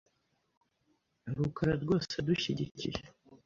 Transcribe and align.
rukara 1.35 1.73
rwose 1.83 2.11
adushyigikiye. 2.21 2.99